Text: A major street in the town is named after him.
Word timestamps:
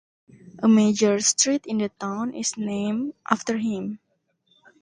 A 0.63 0.67
major 0.67 1.19
street 1.19 1.67
in 1.67 1.77
the 1.77 1.89
town 1.89 2.33
is 2.33 2.57
named 2.57 3.13
after 3.29 3.59
him. 3.59 3.99